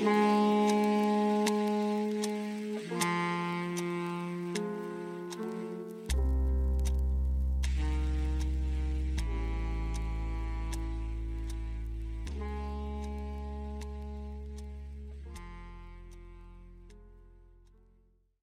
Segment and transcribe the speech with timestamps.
[0.00, 0.79] Hum.